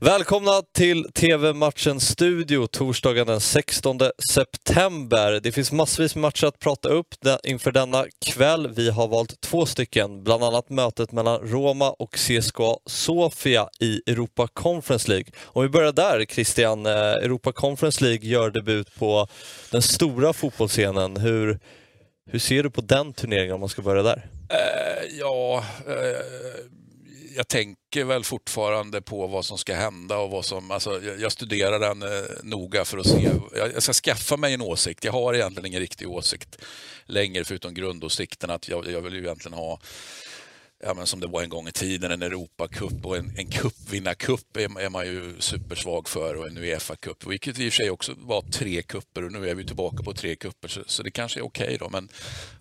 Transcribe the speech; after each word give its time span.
Välkomna 0.00 0.62
till 0.74 1.12
TV-matchen 1.12 2.00
Studio 2.00 2.66
torsdagen 2.66 3.26
den 3.26 3.40
16 3.40 3.98
september. 4.32 5.40
Det 5.42 5.52
finns 5.52 5.72
massvis 5.72 6.14
med 6.14 6.22
matcher 6.22 6.46
att 6.46 6.58
prata 6.58 6.88
upp 6.88 7.06
inför 7.44 7.72
denna 7.72 8.04
kväll. 8.26 8.68
Vi 8.76 8.90
har 8.90 9.08
valt 9.08 9.40
två 9.40 9.66
stycken, 9.66 10.24
bland 10.24 10.44
annat 10.44 10.70
mötet 10.70 11.12
mellan 11.12 11.40
Roma 11.40 11.90
och 11.90 12.14
CSKA 12.14 12.76
Sofia 12.86 13.68
i 13.80 14.02
Europa 14.06 14.48
Conference 14.52 15.10
League. 15.10 15.26
Om 15.44 15.62
vi 15.62 15.68
börjar 15.68 15.92
där 15.92 16.24
Christian, 16.24 16.86
eh, 16.86 16.92
Europa 16.92 17.52
Conference 17.52 18.04
League 18.04 18.28
gör 18.28 18.50
debut 18.50 18.94
på 18.98 19.28
den 19.70 19.82
stora 19.82 20.32
fotbollsscenen. 20.32 21.16
Hur, 21.16 21.58
hur 22.30 22.38
ser 22.38 22.62
du 22.62 22.70
på 22.70 22.80
den 22.80 23.12
turneringen 23.12 23.54
om 23.54 23.60
man 23.60 23.68
ska 23.68 23.82
börja 23.82 24.02
där? 24.02 24.26
Uh, 24.52 25.18
ja, 25.18 25.64
uh 25.88 26.75
jag 27.36 27.48
tänker 27.48 28.04
väl 28.04 28.24
fortfarande 28.24 29.02
på 29.02 29.26
vad 29.26 29.44
som 29.44 29.58
ska 29.58 29.74
hända 29.74 30.18
och 30.18 30.30
vad 30.30 30.44
som, 30.44 30.70
alltså, 30.70 31.02
jag, 31.18 31.32
studerar 31.32 31.78
den 31.78 32.02
eh, 32.02 32.24
noga 32.42 32.84
för 32.84 32.98
att 32.98 33.06
se. 33.06 33.30
Jag, 33.56 33.72
jag, 33.74 33.82
ska 33.82 33.92
skaffa 33.92 34.36
mig 34.36 34.54
en 34.54 34.60
åsikt. 34.60 35.04
Jag 35.04 35.12
har 35.12 35.34
egentligen 35.34 35.66
ingen 35.66 35.80
riktig 35.80 36.10
åsikt 36.10 36.58
längre 37.04 37.44
förutom 37.44 37.74
grundåsikten 37.74 38.50
att 38.50 38.68
jag, 38.68 38.90
jag 38.90 39.00
vill 39.00 39.14
ju 39.14 39.20
egentligen 39.20 39.58
ha 39.58 39.80
ja, 40.82 40.94
men 40.94 41.06
som 41.06 41.20
det 41.20 41.26
var 41.26 41.42
en 41.42 41.48
gång 41.48 41.68
i 41.68 41.72
tiden, 41.72 42.10
en 42.10 42.22
Europacup 42.22 43.06
och 43.06 43.16
en, 43.16 43.32
en 43.36 43.46
cupvinnarcup 43.46 44.56
är, 44.56 44.80
är 44.80 44.90
man 44.90 45.06
ju 45.06 45.34
supersvag 45.38 46.08
för 46.08 46.34
och 46.36 46.46
en 46.46 46.58
Uefa-cup, 46.58 47.26
vilket 47.26 47.58
i 47.58 47.68
och 47.68 47.72
för 47.72 47.76
sig 47.76 47.90
också 47.90 48.14
var 48.18 48.42
tre 48.42 48.82
kupper 48.82 49.24
och 49.24 49.32
nu 49.32 49.48
är 49.50 49.54
vi 49.54 49.66
tillbaka 49.66 50.02
på 50.02 50.12
tre 50.12 50.36
kupper 50.36 50.68
så, 50.68 50.80
så 50.86 51.02
det 51.02 51.10
kanske 51.10 51.40
är 51.40 51.44
okej 51.44 51.64
okay 51.64 51.76
då. 51.76 51.88
Men, 51.88 52.08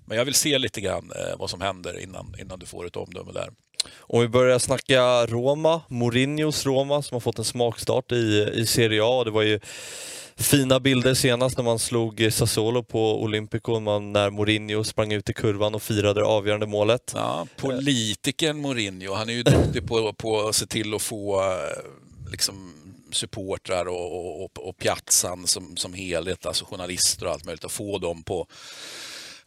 men 0.06 0.18
jag 0.18 0.26
vill 0.26 0.34
se 0.34 0.58
lite 0.58 0.82
grann 0.82 1.12
eh, 1.12 1.38
vad 1.38 1.50
som 1.50 1.62
händer 1.62 2.00
innan, 2.00 2.36
innan 2.40 2.60
du 2.60 2.66
får 2.66 2.88
ett 2.88 2.96
omdöme 2.96 3.32
där. 3.32 3.50
Om 3.98 4.22
vi 4.22 4.28
börjar 4.28 4.60
snacka 4.60 5.26
Roma, 5.26 5.82
Mourinhos 5.88 6.66
Roma 6.66 7.02
som 7.02 7.16
har 7.16 7.20
fått 7.20 7.40
en 7.40 7.46
smakstart 7.46 8.12
i, 8.12 8.50
i 8.54 8.66
Serie 8.66 9.02
A. 9.04 9.24
Det 9.24 9.32
var 9.32 9.42
ju 9.42 9.60
fina 10.38 10.80
bilder 10.80 11.14
senast 11.14 11.58
när 11.58 11.64
man 11.64 11.80
slog 11.80 12.28
Sassuolo 12.32 12.84
på 12.84 13.22
Olympico 13.22 13.80
man, 13.80 14.14
när 14.14 14.30
Mourinho 14.30 14.84
sprang 14.84 15.12
ut 15.12 15.30
i 15.30 15.34
kurvan 15.34 15.76
och 15.76 15.84
firade 15.84 16.20
det 16.20 16.26
avgörande 16.26 16.66
målet. 16.66 17.12
Ja, 17.16 17.48
politikern 17.58 18.62
Mourinho, 18.62 19.14
han 19.14 19.30
är 19.30 19.34
ju 19.34 19.44
duktig 19.44 19.88
på, 19.88 20.14
på 20.14 20.48
att 20.48 20.56
se 20.56 20.66
till 20.66 20.94
att 20.94 21.02
få 21.02 21.42
eh, 21.42 22.32
liksom, 22.32 22.74
supportrar 23.12 23.88
och, 23.88 24.44
och, 24.44 24.68
och 24.68 24.78
piazzan 24.78 25.48
som, 25.48 25.78
som 25.78 25.94
helhet, 25.94 26.46
alltså 26.46 26.66
journalister 26.66 27.26
och 27.26 27.32
allt 27.32 27.46
möjligt, 27.46 27.66
att 27.66 27.72
få 27.72 27.98
dem 27.98 28.24
på 28.24 28.48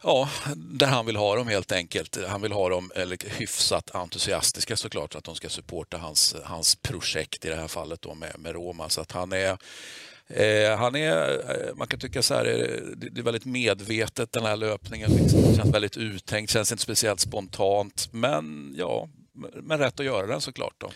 Ja, 0.03 0.29
där 0.55 0.87
han 0.87 1.05
vill 1.05 1.15
ha 1.15 1.35
dem 1.35 1.47
helt 1.47 1.71
enkelt. 1.71 2.17
Han 2.27 2.41
vill 2.41 2.51
ha 2.51 2.69
dem 2.69 2.91
eller, 2.95 3.17
hyfsat 3.39 3.95
entusiastiska 3.95 4.77
såklart, 4.77 5.15
att 5.15 5.23
de 5.23 5.35
ska 5.35 5.49
supporta 5.49 5.97
hans, 5.97 6.35
hans 6.43 6.75
projekt 6.75 7.45
i 7.45 7.49
det 7.49 7.55
här 7.55 7.67
fallet 7.67 8.01
då 8.01 8.15
med, 8.15 8.35
med 8.39 8.53
Roma. 8.53 8.89
Så 8.89 9.01
att 9.01 9.11
han 9.11 9.33
är 9.33 9.57
Eh, 10.33 10.77
han 10.77 10.95
är, 10.95 11.31
eh, 11.31 11.75
man 11.75 11.87
kan 11.87 11.99
tycka 11.99 12.21
så 12.21 12.33
här, 12.33 12.45
eh, 12.45 12.81
det 12.95 13.19
är 13.19 13.23
väldigt 13.23 13.45
medvetet 13.45 14.31
den 14.31 14.45
här 14.45 14.55
löpningen. 14.55 15.11
Liksom. 15.11 15.41
Det 15.41 15.55
känns 15.55 15.73
väldigt 15.73 15.97
uttänkt, 15.97 16.51
känns 16.51 16.71
inte 16.71 16.83
speciellt 16.83 17.19
spontant. 17.19 18.09
Men 18.11 18.73
ja, 18.77 19.09
men 19.63 19.79
rätt 19.79 19.99
att 19.99 20.05
göra 20.05 20.27
den 20.27 20.41
såklart. 20.41 20.73
Då. 20.77 20.89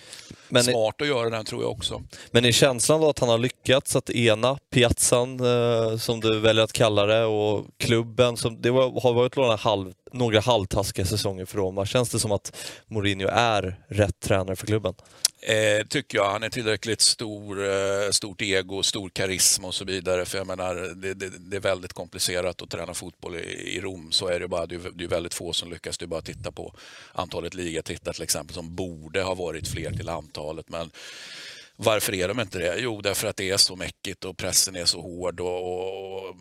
Men 0.50 0.64
Smart 0.64 1.02
att 1.02 1.08
göra 1.08 1.30
den 1.30 1.46
tror 1.46 1.62
jag 1.62 1.72
också. 1.72 2.02
Men 2.32 2.46
är 2.46 2.52
känslan 2.52 3.02
då 3.02 3.10
att 3.10 3.20
han 3.20 3.30
har 3.30 3.38
lyckats 3.38 3.96
att 3.96 4.10
ena 4.10 4.58
piazzan, 4.72 5.40
eh, 5.40 5.98
som 5.98 6.20
du 6.20 6.40
väljer 6.40 6.64
att 6.64 6.74
kalla 6.74 7.06
det, 7.06 7.24
och 7.26 7.66
klubben, 7.78 8.38
som, 8.38 8.62
det 8.62 8.72
var, 8.72 9.02
har 9.02 9.14
varit 9.14 9.36
några, 9.36 9.56
halv, 9.56 9.94
några 10.14 10.40
halvtaskiga 10.40 11.06
säsonger 11.06 11.46
för 11.46 11.58
Roma. 11.58 11.86
Känns 11.86 12.10
det 12.10 12.20
som 12.20 12.32
att 12.32 12.56
Mourinho 12.88 13.28
är 13.32 13.84
rätt 13.88 14.20
tränare 14.20 14.56
för 14.56 14.68
klubben? 14.68 14.94
Eh, 15.42 15.88
tycker 15.88 16.18
jag. 16.18 16.32
Han 16.32 16.44
är 16.44 16.50
tillräckligt 16.50 17.02
stor, 17.02 17.70
eh, 17.70 18.10
stort 18.12 18.42
ego, 18.42 18.84
stor 18.84 19.10
karisma 19.10 19.68
och 19.68 19.74
så 19.74 19.86
vidare. 19.86 20.26
För 20.26 20.38
jag 20.38 20.48
menar, 20.48 20.76
det, 20.76 21.14
det, 21.14 21.30
det 21.30 21.56
är 21.56 21.62
väldigt 21.62 21.94
komplicerat 21.94 22.62
att 22.62 22.70
träna 22.70 22.94
fotboll 22.94 23.36
i, 23.36 23.78
i 23.78 23.82
Rom. 23.82 24.12
Så 24.12 24.28
är 24.28 24.40
det 24.40 24.48
bara. 24.48 24.66
Det 24.66 24.76
är, 24.76 24.92
det 24.96 25.04
är 25.04 25.08
väldigt 25.08 25.34
få 25.34 25.54
som 25.54 25.70
lyckas. 25.70 25.98
Det 25.98 26.06
är 26.06 26.08
bara 26.08 26.20
att 26.20 26.26
titta 26.26 26.52
på 26.52 26.76
antalet 27.14 27.54
ligatitlar 27.54 28.14
till 28.14 28.24
exempel 28.24 28.54
som 28.56 28.76
borde 28.76 29.22
ha 29.22 29.34
varit 29.34 29.68
fler 29.68 29.92
till 29.92 30.10
antalet. 30.10 30.70
Men 30.70 30.92
varför 31.76 32.14
är 32.14 32.28
de 32.28 32.40
inte 32.40 32.60
det? 32.60 32.76
Jo, 32.80 33.02
därför 33.02 33.28
att 33.28 33.38
det 33.38 33.50
är 33.50 33.58
så 33.58 33.76
mäckigt 33.76 34.26
och 34.26 34.38
pressen 34.38 34.76
är 34.76 34.86
så 34.86 35.02
hård 35.02 35.40
och, 35.40 35.74
och 35.74 36.36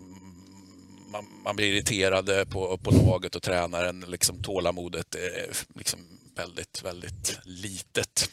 man, 1.13 1.25
man, 1.45 1.57
blir 1.57 1.73
irriterad 1.73 2.51
på, 2.51 2.79
på 2.79 2.91
laget 2.91 3.37
och 3.37 3.43
tränaren. 3.43 4.05
Liksom, 4.09 4.43
tålamodet 4.43 5.15
är 5.15 5.47
liksom 5.75 5.99
väldigt, 6.37 6.83
väldigt 6.85 7.39
litet. 7.45 8.31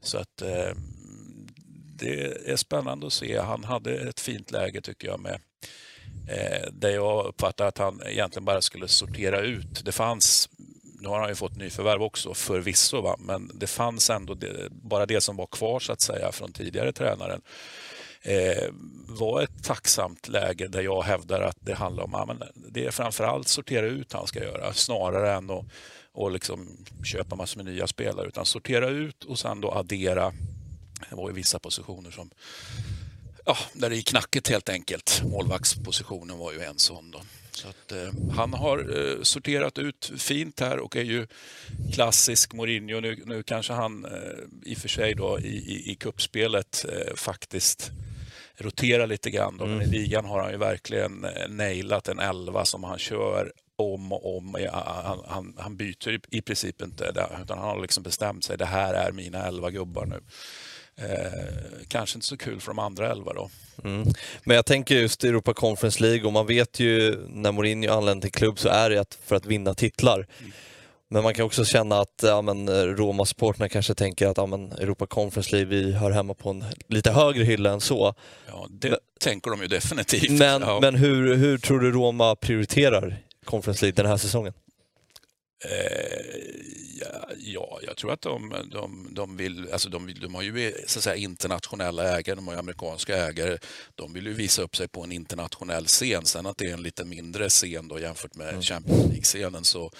Så 0.00 0.18
att 0.18 0.42
eh, 0.42 0.72
det 1.98 2.50
är 2.50 2.56
spännande 2.56 3.06
att 3.06 3.12
se. 3.12 3.38
Han 3.38 3.64
hade 3.64 4.08
ett 4.08 4.20
fint 4.20 4.50
läge 4.50 4.80
tycker 4.80 5.08
jag 5.08 5.20
med 5.20 5.40
eh, 6.28 6.72
där 6.72 6.90
jag 6.90 7.26
uppfattade 7.26 7.68
att 7.68 7.78
han 7.78 8.02
egentligen 8.06 8.44
bara 8.44 8.62
skulle 8.62 8.88
sortera 8.88 9.40
ut. 9.40 9.84
Det 9.84 9.92
fanns, 9.92 10.48
nu 11.00 11.08
har 11.08 11.20
han 11.20 11.28
ju 11.28 11.34
fått 11.34 11.56
nyförvärv 11.56 12.02
också 12.02 12.34
förvisso, 12.34 13.00
va? 13.00 13.16
men 13.18 13.50
det 13.54 13.66
fanns 13.66 14.10
ändå 14.10 14.34
det, 14.34 14.68
bara 14.70 15.06
det 15.06 15.20
som 15.20 15.36
var 15.36 15.46
kvar 15.46 15.80
så 15.80 15.92
att 15.92 16.00
säga 16.00 16.32
från 16.32 16.52
tidigare 16.52 16.92
tränaren 16.92 17.42
Eh, 18.22 18.68
var 19.08 19.42
ett 19.42 19.64
tacksamt 19.64 20.28
läge 20.28 20.68
där 20.68 20.82
jag 20.82 21.02
hävdar 21.02 21.40
att 21.40 21.56
det 21.60 21.74
handlar 21.74 22.04
om 22.04 22.14
att 22.14 22.50
det 22.54 22.86
är 22.86 22.90
framförallt 22.90 23.48
sortera 23.48 23.86
ut 23.86 24.12
han 24.12 24.26
ska 24.26 24.44
göra 24.44 24.72
snarare 24.72 25.32
än 25.32 25.50
att 25.50 25.64
och 26.12 26.30
liksom 26.30 26.84
köpa 27.04 27.36
massor 27.36 27.62
med 27.62 27.74
nya 27.74 27.86
spelare 27.86 28.28
utan 28.28 28.46
sortera 28.46 28.88
ut 28.88 29.24
och 29.24 29.38
sen 29.38 29.60
då 29.60 29.70
addera. 29.70 30.32
Det 31.10 31.16
var 31.16 31.28
ju 31.28 31.34
vissa 31.34 31.58
positioner 31.58 32.10
som 32.10 32.30
ja, 33.44 33.56
där 33.72 33.90
det 33.90 33.96
gick 33.96 34.06
knackigt 34.06 34.48
helt 34.48 34.68
enkelt. 34.68 35.22
Målvaktspositionen 35.24 36.38
var 36.38 36.52
ju 36.52 36.62
en 36.62 36.78
sån. 36.78 37.10
Då. 37.10 37.20
Så 37.50 37.68
att, 37.68 37.92
eh, 37.92 38.08
han 38.36 38.54
har 38.54 38.78
eh, 38.78 39.22
sorterat 39.22 39.78
ut 39.78 40.12
fint 40.16 40.60
här 40.60 40.78
och 40.78 40.96
är 40.96 41.02
ju 41.02 41.26
klassisk 41.92 42.52
Mourinho. 42.52 43.00
Nu, 43.00 43.22
nu 43.26 43.42
kanske 43.42 43.72
han 43.72 44.04
eh, 44.04 44.10
i 44.70 44.74
och 44.74 44.78
för 44.78 44.88
sig 44.88 45.14
då 45.14 45.40
i, 45.40 45.56
i, 45.56 45.90
i 45.90 45.94
kuppspelet 45.94 46.84
eh, 46.88 47.14
faktiskt 47.14 47.90
roterar 48.56 49.06
lite 49.06 49.30
grann. 49.30 49.56
Då. 49.56 49.64
Mm. 49.64 49.78
Men 49.78 49.86
i 49.86 49.90
ligan 49.90 50.24
har 50.24 50.42
han 50.42 50.50
ju 50.50 50.58
verkligen 50.58 51.24
eh, 51.24 51.48
nailat 51.48 52.08
en 52.08 52.18
elva 52.18 52.64
som 52.64 52.84
han 52.84 52.98
kör 52.98 53.52
om 53.76 54.12
och 54.12 54.36
om. 54.36 54.56
Han, 54.72 55.18
han, 55.26 55.54
han 55.58 55.76
byter 55.76 56.20
i 56.30 56.42
princip 56.42 56.82
inte, 56.82 57.12
det, 57.12 57.26
utan 57.42 57.58
han 57.58 57.68
har 57.68 57.82
liksom 57.82 58.02
bestämt 58.02 58.44
sig. 58.44 58.58
Det 58.58 58.64
här 58.64 58.94
är 58.94 59.12
mina 59.12 59.46
elva 59.46 59.70
gubbar 59.70 60.06
nu. 60.06 60.20
Eh, 60.96 61.84
kanske 61.88 62.16
inte 62.16 62.26
så 62.26 62.36
kul 62.36 62.60
för 62.60 62.70
de 62.70 62.78
andra 62.78 63.10
elva 63.10 63.32
då. 63.32 63.50
Mm. 63.84 64.08
Men 64.44 64.56
jag 64.56 64.66
tänker 64.66 64.94
just 64.94 65.24
Europa 65.24 65.54
Conference 65.54 66.02
League 66.02 66.24
och 66.24 66.32
man 66.32 66.46
vet 66.46 66.80
ju 66.80 67.16
när 67.28 67.52
Mourinho 67.52 67.92
anländer 67.92 68.22
till 68.22 68.38
klubb 68.38 68.58
så 68.58 68.68
är 68.68 68.90
det 68.90 69.18
för 69.24 69.36
att 69.36 69.46
vinna 69.46 69.74
titlar. 69.74 70.26
Mm. 70.40 70.52
Men 71.12 71.22
man 71.22 71.34
kan 71.34 71.44
också 71.44 71.64
känna 71.64 72.00
att 72.00 72.20
ja, 72.22 72.42
Roma-supportrarna 72.96 73.68
kanske 73.68 73.94
tänker 73.94 74.26
att 74.26 74.36
ja, 74.36 74.46
men, 74.46 74.72
Europa 74.72 75.06
Conference 75.06 75.56
League, 75.56 75.76
vi 75.76 75.92
hör 75.92 76.10
hemma 76.10 76.34
på 76.34 76.50
en 76.50 76.64
lite 76.88 77.10
högre 77.10 77.44
hylla 77.44 77.70
än 77.72 77.80
så. 77.80 78.14
Ja, 78.46 78.66
det 78.70 78.90
men, 78.90 78.98
tänker 79.20 79.50
de 79.50 79.62
ju 79.62 79.68
definitivt. 79.68 80.30
Men, 80.30 80.62
ja. 80.62 80.78
men 80.80 80.94
hur, 80.94 81.34
hur 81.34 81.58
tror 81.58 81.80
du 81.80 81.92
Roma 81.92 82.36
prioriterar 82.36 83.22
Conference 83.44 83.84
League 83.84 84.02
den 84.02 84.06
här 84.10 84.16
säsongen? 84.16 84.52
Eh, 85.64 86.22
ja, 87.00 87.28
ja, 87.38 87.78
jag 87.82 87.96
tror 87.96 88.12
att 88.12 88.22
de, 88.22 88.54
de, 88.70 89.08
de 89.10 89.36
vill, 89.36 89.72
alltså 89.72 89.88
de, 89.88 90.14
de 90.20 90.34
har 90.34 90.42
ju 90.42 90.72
så 90.86 91.00
säga, 91.00 91.16
internationella 91.16 92.18
ägare, 92.18 92.36
de 92.36 92.46
har 92.46 92.54
ju 92.54 92.60
amerikanska 92.60 93.16
ägare. 93.16 93.58
De 93.94 94.12
vill 94.12 94.26
ju 94.26 94.32
visa 94.32 94.62
upp 94.62 94.76
sig 94.76 94.88
på 94.88 95.04
en 95.04 95.12
internationell 95.12 95.86
scen. 95.86 96.24
Sen 96.24 96.46
att 96.46 96.58
det 96.58 96.70
är 96.70 96.74
en 96.74 96.82
lite 96.82 97.04
mindre 97.04 97.48
scen 97.48 97.88
då 97.88 97.98
jämfört 97.98 98.34
med 98.34 98.48
mm. 98.48 98.62
Champions 98.62 99.06
League-scenen 99.06 99.64
så 99.64 99.90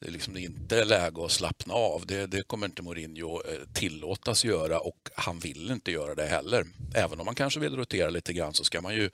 det 0.00 0.08
är 0.08 0.12
liksom 0.12 0.36
inte 0.36 0.84
läge 0.84 1.24
att 1.24 1.30
slappna 1.30 1.74
av. 1.74 2.06
Det, 2.06 2.26
det 2.26 2.42
kommer 2.42 2.66
inte 2.66 2.82
Mourinho 2.82 3.42
eh, 3.48 3.72
tillåtas 3.72 4.44
göra 4.44 4.80
och 4.80 5.10
han 5.14 5.38
vill 5.38 5.70
inte 5.70 5.90
göra 5.90 6.14
det 6.14 6.26
heller. 6.26 6.66
Även 6.94 7.20
om 7.20 7.26
man 7.26 7.34
kanske 7.34 7.60
vill 7.60 7.76
rotera 7.76 8.10
lite 8.10 8.32
grann 8.32 8.54
så 8.54 8.64
ska 8.64 8.80
man 8.80 8.94
ju 8.94 9.10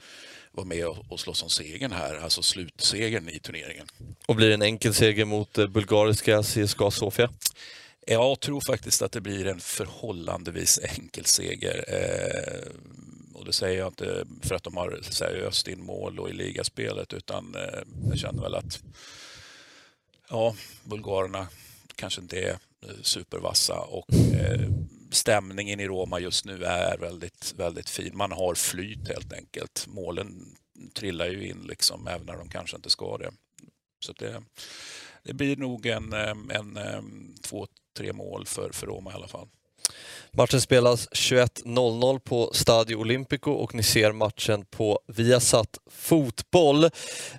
vara 0.52 0.66
med 0.66 0.86
och, 0.86 1.20
slåss 1.20 1.42
om 1.42 1.48
segern 1.48 1.92
här, 1.92 2.18
alltså 2.18 2.42
slutsegern 2.42 3.28
i 3.28 3.38
turneringen. 3.38 3.86
Och 4.26 4.36
blir 4.36 4.48
det 4.48 4.54
en 4.54 4.62
enkel 4.62 4.94
seger 4.94 5.24
mot 5.24 5.58
eh, 5.58 5.66
bulgariska 5.66 6.42
CSKA 6.42 6.90
Sofia? 6.90 7.30
Jag 8.06 8.40
tror 8.40 8.60
faktiskt 8.66 9.02
att 9.02 9.12
det 9.12 9.20
blir 9.20 9.46
en 9.46 9.60
förhållandevis 9.60 10.80
enkel 10.82 11.24
seger. 11.24 11.84
Eh, 11.88 12.72
och 13.34 13.44
det 13.44 13.52
säger 13.52 13.78
jag 13.78 13.88
inte 13.88 14.26
för 14.42 14.54
att 14.54 14.62
de 14.62 14.76
har 14.76 15.00
öst 15.46 15.68
in 15.68 15.84
mål 15.84 16.18
och 16.18 16.30
i 16.30 16.32
ligaspelet 16.32 17.12
utan 17.12 17.54
eh, 17.54 17.80
jag 18.08 18.18
känner 18.18 18.42
väl 18.42 18.54
att 18.54 18.82
ja, 20.28 20.54
bulgarerna 20.84 21.48
kanske 21.96 22.20
inte 22.20 22.40
är 22.40 22.50
eh, 22.82 23.02
supervassa 23.02 23.80
och 23.80 24.14
eh, 24.14 24.70
stämningen 25.10 25.80
i 25.80 25.86
Roma 25.86 26.20
just 26.20 26.44
nu 26.44 26.64
är 26.64 26.98
väldigt, 26.98 27.54
väldigt 27.56 27.90
fin. 27.90 28.16
Man 28.16 28.32
har 28.32 28.54
flyt 28.54 29.08
helt 29.08 29.32
enkelt. 29.32 29.86
Målen 29.88 30.56
trillar 30.94 31.26
ju 31.26 31.48
in 31.48 31.62
liksom, 31.62 32.06
även 32.06 32.26
när 32.26 32.36
de 32.36 32.48
kanske 32.48 32.76
inte 32.76 32.90
ska 32.90 33.18
det. 33.18 33.32
Så 34.04 34.12
det, 34.12 34.42
det 35.22 35.34
blir 35.34 35.56
nog 35.56 35.86
en, 35.86 36.12
eh, 36.12 36.34
en, 36.48 36.76
en 36.76 37.34
två, 37.42 37.66
tre 37.96 38.12
mål 38.12 38.46
för, 38.46 38.70
för 38.72 38.86
Roma 38.86 39.10
i 39.10 39.14
alla 39.14 39.28
fall. 39.28 39.48
Matchen 40.38 40.60
spelas 40.60 41.08
21.00 41.08 42.18
på 42.18 42.50
Stadio 42.52 42.96
Olimpico 42.96 43.50
och 43.50 43.74
ni 43.74 43.82
ser 43.82 44.12
matchen 44.12 44.64
på 44.64 45.00
Viasat 45.06 45.78
Fotboll. 45.90 46.90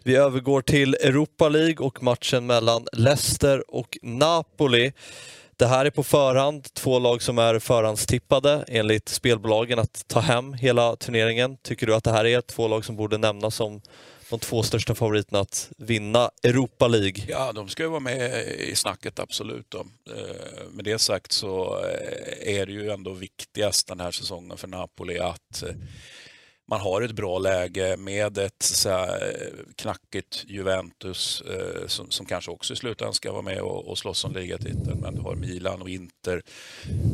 Vi 0.03 0.15
övergår 0.15 0.61
till 0.61 0.93
Europa 0.95 1.49
League 1.49 1.85
och 1.85 2.03
matchen 2.03 2.45
mellan 2.45 2.87
Leicester 2.93 3.75
och 3.75 3.97
Napoli. 4.01 4.91
Det 5.55 5.65
här 5.65 5.85
är 5.85 5.89
på 5.89 6.03
förhand 6.03 6.73
två 6.73 6.99
lag 6.99 7.21
som 7.21 7.37
är 7.37 7.59
förhandstippade 7.59 8.65
enligt 8.67 9.09
spelbolagen 9.09 9.79
att 9.79 10.07
ta 10.07 10.19
hem 10.19 10.53
hela 10.53 10.95
turneringen. 10.95 11.57
Tycker 11.57 11.87
du 11.87 11.95
att 11.95 12.03
det 12.03 12.11
här 12.11 12.25
är 12.25 12.41
två 12.41 12.67
lag 12.67 12.85
som 12.85 12.95
borde 12.95 13.17
nämnas 13.17 13.55
som 13.55 13.81
de 14.29 14.39
två 14.39 14.63
största 14.63 14.95
favoriterna 14.95 15.39
att 15.39 15.71
vinna 15.77 16.31
Europa 16.43 16.87
League? 16.87 17.23
Ja, 17.27 17.51
de 17.51 17.67
ska 17.67 17.83
ju 17.83 17.89
vara 17.89 17.99
med 17.99 18.47
i 18.47 18.75
snacket, 18.75 19.19
absolut. 19.19 19.65
Då. 19.69 19.79
Eh, 20.15 20.69
med 20.71 20.85
det 20.85 20.99
sagt 20.99 21.31
så 21.31 21.79
eh, 21.83 22.57
är 22.57 22.65
det 22.65 22.71
ju 22.71 22.89
ändå 22.89 23.13
viktigast 23.13 23.87
den 23.87 23.99
här 23.99 24.11
säsongen 24.11 24.57
för 24.57 24.67
Napoli 24.67 25.19
att 25.19 25.63
eh, 25.63 25.69
man 26.69 26.81
har 26.81 27.01
ett 27.01 27.11
bra 27.11 27.39
läge 27.39 27.97
med 27.97 28.37
ett 28.37 28.63
så 28.63 28.89
här, 28.89 29.49
knackigt 29.75 30.43
Juventus 30.47 31.41
eh, 31.41 31.87
som, 31.87 32.11
som, 32.11 32.25
kanske 32.25 32.51
också 32.51 32.73
i 32.73 32.75
slutändan 32.75 33.13
ska 33.13 33.31
vara 33.31 33.41
med 33.41 33.61
och, 33.61 33.87
och 33.87 33.97
slåss 33.97 34.25
om 34.25 34.33
ligatiteln. 34.33 34.99
Men 35.01 35.15
du 35.15 35.21
har 35.21 35.35
Milan 35.35 35.81
och 35.81 35.89
Inter 35.89 36.41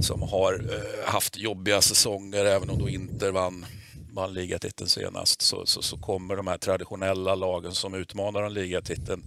som 0.01 0.21
har 0.21 0.53
eh, 0.53 1.11
haft 1.11 1.37
jobbiga 1.37 1.81
säsonger 1.81 2.45
även 2.45 2.69
om 2.69 2.79
då 2.79 2.89
Inter 2.89 3.31
vann 3.31 3.65
vann 4.13 4.33
ligatiteln 4.33 4.89
senast 4.89 5.41
så, 5.41 5.65
så, 5.65 5.81
så, 5.81 5.97
kommer 5.97 6.35
de 6.35 6.47
här 6.47 6.57
traditionella 6.57 7.35
lagen 7.35 7.73
som 7.73 7.93
utmanar 7.93 8.43
om 8.43 8.51
ligatiteln 8.51 9.23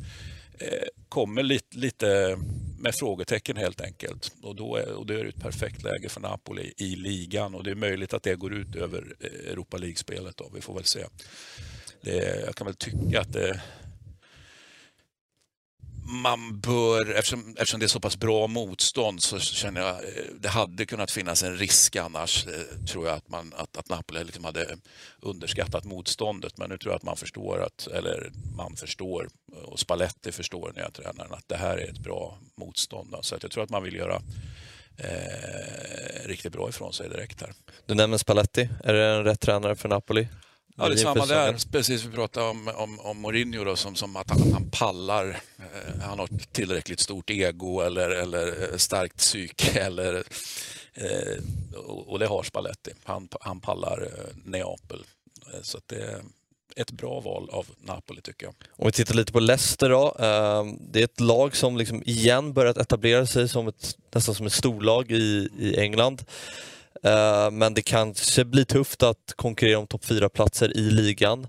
eh, 0.58 0.88
kommer 1.08 1.42
lite, 1.42 1.78
lite 1.78 2.38
med 2.78 2.94
frågetecken 2.94 3.56
helt 3.56 3.80
enkelt. 3.80 4.32
Och 4.42 4.56
då, 4.56 4.76
är, 4.76 4.92
och 4.92 5.06
då 5.06 5.14
är 5.14 5.24
det 5.24 5.28
ett 5.28 5.42
perfekt 5.42 5.82
läge 5.82 6.08
för 6.08 6.20
Napoli 6.20 6.72
i 6.76 6.96
ligan 6.96 7.54
och 7.54 7.64
det 7.64 7.70
är 7.70 7.74
möjligt 7.74 8.14
att 8.14 8.22
det 8.22 8.36
går 8.36 8.54
ut 8.54 8.76
över 8.76 9.16
eh, 9.20 9.52
Europa 9.52 9.76
League-spelet. 9.76 10.40
Vi 10.54 10.60
får 10.60 10.74
väl 10.74 10.84
se. 10.84 11.04
Det, 12.00 12.42
jag 12.46 12.54
kan 12.54 12.66
väl 12.66 12.76
tycka 12.76 13.20
att 13.20 13.32
det, 13.32 13.60
man 16.08 16.60
bör, 16.60 17.10
eftersom, 17.10 17.54
eftersom 17.58 17.80
det 17.80 17.86
är 17.86 17.88
så 17.88 18.00
pass 18.00 18.16
bra 18.16 18.46
motstånd 18.46 19.22
så 19.22 19.38
känner 19.38 19.80
jag 19.80 19.90
eh, 19.90 20.24
det 20.40 20.48
hade 20.48 20.86
kunnat 20.86 21.10
finnas 21.10 21.42
en 21.42 21.56
risk 21.56 21.96
annars 21.96 22.46
eh, 22.46 22.84
tror 22.86 23.06
jag 23.06 23.16
att, 23.16 23.28
man, 23.28 23.52
att, 23.56 23.76
att 23.76 23.88
Napoli 23.88 24.24
liksom 24.24 24.44
hade 24.44 24.76
underskattat 25.20 25.84
motståndet. 25.84 26.58
Men 26.58 26.70
nu 26.70 26.78
tror 26.78 26.92
jag 26.92 26.96
att 26.96 27.02
man 27.02 27.16
förstår, 27.16 27.62
att, 27.62 27.86
eller 27.86 28.30
man 28.56 28.76
förstår 28.76 29.28
eh, 29.52 29.58
och 29.58 29.80
Spalletti 29.80 30.32
förstår, 30.32 30.72
nya 30.76 30.90
tränaren, 30.90 31.32
att 31.32 31.48
det 31.48 31.56
här 31.56 31.78
är 31.78 31.90
ett 31.90 31.98
bra 31.98 32.38
motstånd. 32.56 33.14
Så 33.20 33.34
att 33.34 33.42
jag 33.42 33.52
tror 33.52 33.64
att 33.64 33.70
man 33.70 33.82
vill 33.82 33.94
göra 33.94 34.22
eh, 34.96 36.28
riktigt 36.28 36.52
bra 36.52 36.68
ifrån 36.68 36.92
sig 36.92 37.08
direkt 37.08 37.40
här. 37.40 37.52
Du 37.86 37.94
nämner 37.94 38.18
Spalletti, 38.18 38.68
är 38.84 38.94
det 38.94 39.06
en 39.06 39.24
rätt 39.24 39.40
tränare 39.40 39.76
för 39.76 39.88
Napoli? 39.88 40.28
Ja, 40.78 40.88
det 40.88 40.94
är 40.94 40.96
samma 40.96 41.26
där. 41.26 41.70
Precis, 41.72 42.04
vi 42.04 42.12
pratade 42.12 42.46
om, 42.46 42.68
om, 42.74 43.00
om 43.00 43.20
Mourinho 43.20 43.64
då, 43.64 43.76
som, 43.76 43.94
som 43.94 44.16
att 44.16 44.30
han, 44.30 44.52
han 44.52 44.70
pallar. 44.70 45.40
Eh, 45.58 46.00
han 46.02 46.18
har 46.18 46.28
tillräckligt 46.52 47.00
stort 47.00 47.30
ego 47.30 47.80
eller, 47.80 48.10
eller 48.10 48.72
eh, 48.72 48.76
starkt 48.76 49.16
psyke. 49.16 49.80
Eller, 49.86 50.24
eh, 50.94 51.42
och 52.06 52.18
det 52.18 52.26
har 52.26 52.42
Spalletti. 52.42 52.90
Han, 53.04 53.28
han 53.40 53.60
pallar 53.60 54.02
eh, 54.02 54.36
Neapel. 54.44 55.04
Eh, 55.52 55.60
så 55.62 55.78
det 55.86 55.96
är 55.96 56.20
ett 56.76 56.90
bra 56.90 57.20
val 57.20 57.48
av 57.52 57.66
Napoli 57.80 58.20
tycker 58.20 58.46
jag. 58.46 58.54
Om 58.70 58.86
vi 58.86 58.92
tittar 58.92 59.14
lite 59.14 59.32
på 59.32 59.40
Leicester 59.40 59.90
då. 59.90 60.16
Eh, 60.18 60.64
det 60.80 61.00
är 61.00 61.04
ett 61.04 61.20
lag 61.20 61.56
som 61.56 61.76
liksom 61.76 62.02
igen 62.06 62.52
börjat 62.52 62.76
etablera 62.76 63.26
sig 63.26 63.48
som 63.48 63.68
ett, 63.68 63.96
nästan 64.14 64.34
som 64.34 64.46
ett 64.46 64.52
storlag 64.52 65.10
i, 65.10 65.48
i 65.58 65.76
England. 65.78 66.24
Eh, 67.06 67.50
men 67.50 67.74
det 67.74 67.82
kanske 67.82 68.44
blir 68.44 68.64
tufft 68.64 69.02
att 69.02 69.32
konkurrera 69.36 69.78
om 69.78 69.86
topp 69.86 70.04
4-platser 70.04 70.76
i 70.76 70.90
ligan. 70.90 71.48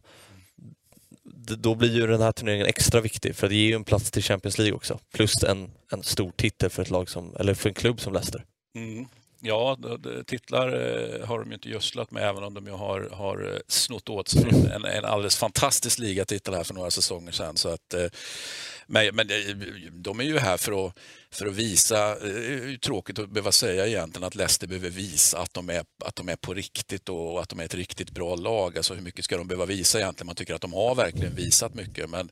Då 1.58 1.76
blir 1.76 1.96
ju 1.96 2.08
den 2.08 2.22
här 2.22 2.32
turneringen 2.32 2.66
extra 2.66 3.02
viktig 3.02 3.36
för 3.36 3.50
det 3.50 3.56
ger 3.56 3.68
ju 3.68 3.76
en 3.76 3.84
plats 3.84 4.12
till 4.12 4.24
Champions 4.24 4.58
League 4.58 4.76
också. 4.76 5.00
Plus 5.14 5.44
en, 5.44 5.72
en 5.92 6.04
stor 6.04 6.32
titel 6.32 6.70
för 6.70 6.82
ett 6.82 6.90
lag 6.90 7.10
som, 7.10 7.36
eller 7.40 7.54
för 7.54 7.70
en 7.70 7.76
klubb 7.76 8.02
som 8.02 8.14
Leicester. 8.14 8.46
Mm. 8.76 9.06
Ja, 9.40 9.78
titlar 10.28 10.68
eh, 10.68 11.28
har 11.28 11.40
de 11.40 11.48
ju 11.48 11.54
inte 11.54 11.70
gödslat 11.70 12.12
med 12.12 12.24
även 12.24 12.44
om 12.44 12.54
de 12.54 12.68
ju 12.68 12.74
har, 12.74 13.10
har 13.14 13.54
eh, 13.54 13.60
snott 13.68 14.10
åt 14.10 14.28
sig 14.28 14.50
en, 14.76 14.86
en 14.86 15.06
alldeles 15.06 15.38
fantastisk 15.38 16.00
ligatitel 16.00 16.54
här 16.54 16.64
för 16.64 16.74
några 16.74 16.92
säsonger 16.92 17.32
sedan. 17.32 17.58
Så 17.58 17.70
att, 17.70 17.94
men, 18.88 19.16
men 19.16 19.28
de 19.92 20.20
är 20.20 20.24
ju 20.24 20.38
här 20.38 20.58
för 20.58 20.88
att 20.88 20.98
för 21.32 21.46
att 21.46 21.56
visa, 21.56 22.20
det 22.20 22.48
är 22.48 22.68
ju 22.68 22.78
tråkigt 22.78 23.20
att 23.20 23.30
behöva 23.30 23.52
säga 23.52 23.88
egentligen 23.88 24.24
att 24.28 24.36
Leicester 24.36 24.68
behöver 24.68 24.90
visa 24.90 25.40
att 25.40 25.54
de 25.54 25.70
är, 25.70 25.86
att 26.06 26.16
de 26.16 26.30
är 26.30 26.36
på 26.36 26.54
riktigt 26.54 27.10
och 27.10 27.42
att 27.42 27.50
de 27.50 27.60
är 27.60 27.66
ett 27.66 27.76
riktigt 27.76 28.12
bra 28.12 28.36
lag. 28.36 28.78
Alltså 28.78 28.94
hur 28.94 29.02
mycket 29.02 29.26
ska 29.26 29.38
de 29.38 29.48
behöva 29.48 29.66
visa 29.66 30.00
egentligen? 30.00 30.26
Man 30.26 30.36
tycker 30.36 30.54
att 30.54 30.62
de 30.62 30.74
har 30.74 30.96
verkligen 30.96 31.36
visat 31.36 31.74
mycket 31.74 32.10
men, 32.10 32.30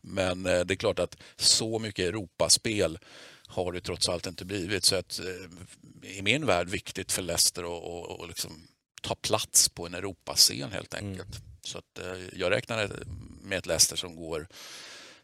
men 0.00 0.46
eh, 0.46 0.60
det 0.60 0.74
är 0.74 0.76
klart 0.76 0.98
att 0.98 1.16
så 1.36 1.78
mycket 1.78 2.08
Europaspel 2.08 2.98
har 3.46 3.72
det 3.72 3.80
trots 3.80 4.08
allt 4.08 4.26
inte 4.26 4.44
blivit. 4.44 4.84
Så 4.84 4.96
att, 4.96 5.18
eh, 5.18 6.10
i 6.10 6.22
min 6.22 6.46
värld 6.46 6.68
viktigt 6.68 7.12
för 7.12 7.22
Leicester 7.22 7.62
att 8.22 8.28
liksom 8.28 8.68
ta 9.02 9.14
plats 9.14 9.68
på 9.68 9.86
en 9.86 9.94
Europascen 9.94 10.72
helt 10.72 10.94
enkelt. 10.94 11.36
Mm. 11.36 11.48
Så 11.62 11.78
att, 11.78 11.98
eh, 11.98 12.18
jag 12.32 12.50
räknar 12.50 12.90
med 13.42 13.58
ett 13.58 13.66
Leicester 13.66 13.96
som 13.96 14.16
går 14.16 14.48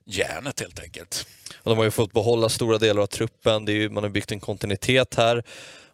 järnet 0.05 0.61
helt 0.61 0.81
enkelt. 0.81 1.27
de 1.63 1.79
har 1.79 1.85
ju 1.85 1.91
fått 1.91 2.13
behålla 2.13 2.49
stora 2.49 2.79
delar 2.79 3.03
av 3.03 3.07
truppen, 3.07 3.65
det 3.65 3.73
är 3.73 3.77
ju, 3.77 3.91
man 3.91 4.03
har 4.03 4.11
byggt 4.11 4.33
en 4.33 4.41
kontinuitet 4.41 5.15
här. 5.15 5.45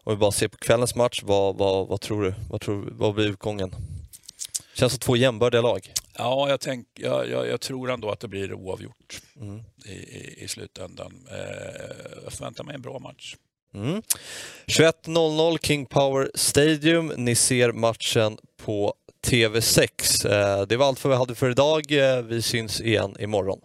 Om 0.03 0.13
vi 0.13 0.17
bara 0.17 0.31
ser 0.31 0.47
på 0.47 0.57
kvällens 0.57 0.95
match, 0.95 1.21
vad, 1.23 1.57
vad, 1.57 1.87
vad 1.87 2.01
tror 2.01 2.23
du? 2.23 2.33
Vad, 2.49 2.61
tror, 2.61 2.89
vad 2.91 3.13
blir 3.13 3.27
utgången? 3.27 3.75
Känns 4.73 4.91
som 4.91 4.99
två 4.99 5.15
jämbördiga 5.15 5.61
lag. 5.61 5.93
Ja, 6.17 6.49
jag, 6.49 6.59
tänk, 6.59 6.87
jag, 6.93 7.29
jag, 7.29 7.47
jag, 7.47 7.61
tror 7.61 7.91
ändå 7.91 8.09
att 8.11 8.19
det 8.19 8.27
blir 8.27 8.53
oavgjort 8.53 9.21
mm. 9.41 9.63
i, 9.85 9.91
i, 9.91 10.43
i, 10.43 10.47
slutändan. 10.47 11.27
Eh, 11.31 11.37
jag 12.23 12.33
förväntar 12.33 12.63
mig 12.63 12.75
en 12.75 12.81
bra 12.81 12.99
match. 12.99 13.35
Mm. 13.73 14.01
21.00 14.67 15.57
King 15.61 15.85
Power 15.85 16.31
Stadium. 16.35 17.13
Ni 17.17 17.35
ser 17.35 17.71
matchen 17.71 18.37
på 18.57 18.93
TV6. 19.27 20.29
Eh, 20.29 20.67
det 20.67 20.77
var 20.77 20.87
allt 20.87 20.99
för 20.99 21.09
vi 21.09 21.15
hade 21.15 21.35
för 21.35 21.49
idag. 21.49 21.91
Eh, 21.91 22.21
vi 22.21 22.41
syns 22.41 22.81
igen 22.81 23.15
imorgon. 23.19 23.61